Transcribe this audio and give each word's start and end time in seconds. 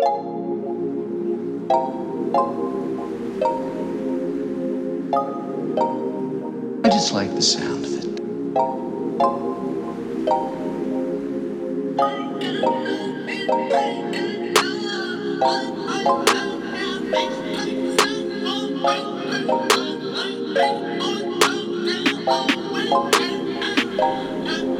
I 0.00 0.04
just 6.84 7.12
like 7.12 7.34
the 7.34 7.42
sound 7.42 7.84
of 7.84 7.92
it. 7.94 7.98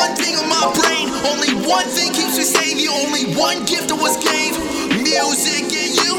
one 0.00 0.16
thing 0.16 0.34
on 0.40 0.48
my 0.48 0.64
brain, 0.80 1.12
only 1.28 1.52
one 1.68 1.84
thing 1.92 2.08
keeps 2.16 2.36
me 2.40 2.44
sane. 2.44 2.76
The 2.80 2.88
only 2.88 3.36
one 3.36 3.58
gift 3.68 3.92
that 3.92 4.00
was 4.00 4.16
gave, 4.16 4.56
music 4.96 5.68
and 5.68 5.92
you. 6.00 6.12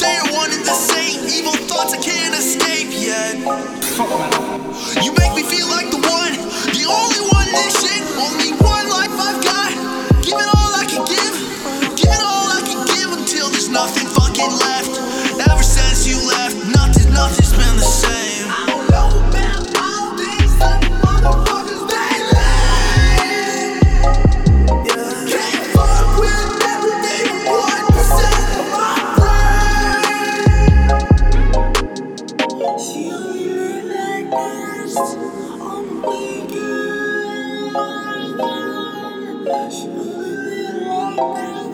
They 0.00 0.16
are 0.16 0.30
one 0.32 0.48
and 0.48 0.64
the 0.64 0.72
same. 0.72 1.20
Evil 1.28 1.52
thoughts 1.68 1.92
I 1.92 2.00
can't 2.00 2.32
escape 2.32 2.88
yet. 2.96 3.36
You 5.04 5.12
make 5.20 5.34
me 5.36 5.44
feel 5.44 5.68
like 5.68 5.92
the 5.92 6.00
one, 6.00 6.32
the 6.72 6.84
only 6.88 7.22
one 7.28 7.44
in 7.44 7.56
this 7.60 7.76
shit. 7.84 8.00
Only 8.16 8.56
one 8.56 8.88
life 8.88 9.12
I've 9.12 9.40
got. 9.44 9.70
Give 10.24 10.40
it 10.40 10.50
all 10.56 10.72
I 10.80 10.84
can 10.88 11.04
give, 11.04 11.34
give 12.00 12.08
it 12.16 12.24
all 12.24 12.48
I 12.56 12.60
can 12.64 12.80
give 12.88 13.10
until 13.20 13.52
there's 13.52 13.68
nothing 13.68 14.08
fucking 14.16 14.48
left. 14.64 14.79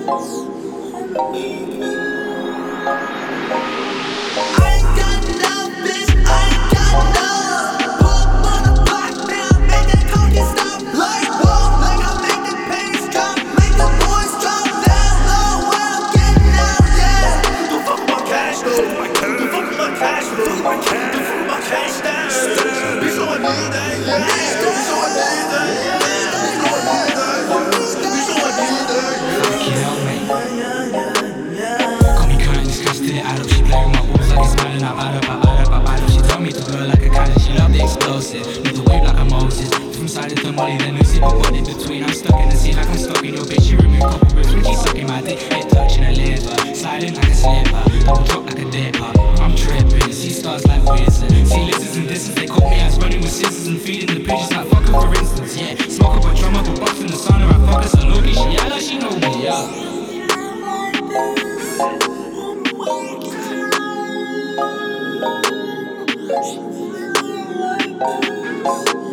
Like 0.07 0.19
this 0.21 0.33
on 0.95 1.13
the 1.13 1.23
weekend. 1.33 1.85
I 4.39 4.71
ain't 4.77 4.91
got 4.97 5.21
enough, 5.27 5.73
bitch. 5.83 6.11
I 6.27 6.47
ain't 6.47 6.67
got 6.75 6.95
enough. 7.03 8.01
Put 8.01 8.27
on 8.53 8.63
the 8.67 8.75
block 8.87 9.15
now, 9.27 9.51
make 9.67 9.89
that 9.91 10.05
cocky 10.13 10.43
stop. 10.47 10.81
Like 10.95 11.31
whoa, 11.43 11.83
like 11.83 12.03
I 12.07 12.13
make 12.23 12.43
the 12.47 12.55
pace 12.71 13.07
drop, 13.11 13.37
make 13.59 13.75
the 13.75 13.89
boys 14.03 14.33
drop 14.43 14.67
down 14.87 15.15
low 15.27 15.53
when 15.71 15.83
I'm 15.91 16.05
getting 16.15 16.55
out, 16.55 16.87
yeah. 16.99 17.43
Call 24.07 24.46
Side 40.37 40.45
the 40.45 40.53
molly, 40.53 40.77
then 40.77 40.95
we 40.97 41.05
see 41.05 41.21
my 41.21 41.29
body 41.29 41.61
between. 41.61 42.05
I'm 42.05 42.13
stuck 42.13 42.39
in 42.41 42.51
the 42.51 42.57
sea 42.57 42.75
like 42.75 42.89
I'm 42.89 42.99
stuck 42.99 43.25
in 43.25 43.35
your 43.35 43.45
bitch. 43.45 43.69
She 43.69 43.77
removed 43.77 44.03
couple 44.03 44.37
ribs 44.37 44.53
when 44.53 44.65
she 44.65 44.75
sucking 44.75 45.07
my 45.07 45.23
dick. 45.23 45.39
Hit 45.39 45.71
touching 45.71 46.03
her 46.05 46.13
liver, 46.13 46.75
sliding 46.75 47.15
like 47.15 47.29
a 47.29 47.35
slipper, 47.35 48.05
double 48.05 48.25
drop 48.25 48.45
like 48.45 48.59
a 48.59 48.71
dipper. 48.71 49.13
I'm 49.41 49.57
tripping, 49.57 50.13
see 50.13 50.31
stars 50.31 50.67
like 50.67 50.85
wizards. 50.85 51.51
See 51.51 51.65
lizards 51.65 51.97
and 51.97 52.09
distance, 52.09 52.35
they 52.37 52.47
caught 52.47 52.69
me 52.69 52.81
as 52.81 52.99
running 52.99 53.21
with 53.21 53.33
scissors 53.33 53.67
and 53.67 53.81
feeding 53.81 54.15
the 54.15 54.21
pigeons 54.25 54.53
like 54.53 54.67
fucker 54.69 55.01
for 55.01 55.15
instance. 55.19 55.57
Yeah, 55.57 55.75
smoke 55.89 56.17
up 56.17 56.25
a 56.25 56.35
drum 56.37 56.57
up 56.57 56.67
a 56.67 56.81
box 56.81 57.01
in 57.01 57.07
the 57.07 57.15
sauna, 57.15 57.49
I 57.49 57.57
fuck 57.67 57.83
her 57.83 57.89
so 57.89 58.07
Loki. 58.07 58.33
She 58.33 58.51
yellow, 58.53 58.79
she 58.79 58.99
know 58.99 59.17
me, 59.17 59.45
yeah. 59.45 59.87
I 68.69 69.06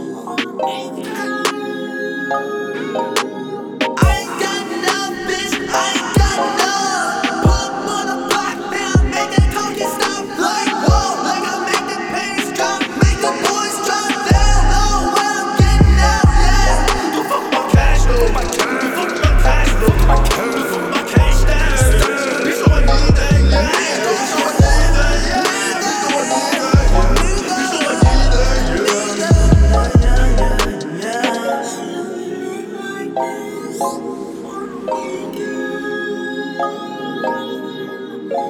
On 38.35 38.49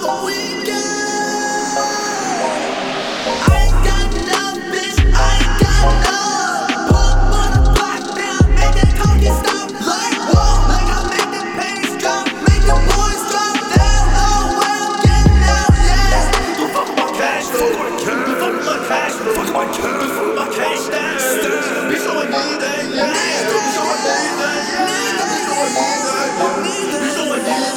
the 0.00 0.22
weekend. 0.24 0.73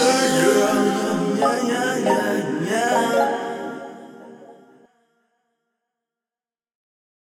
yeah, 0.08 1.58
yeah, 1.68 1.98
yeah. 1.98 2.57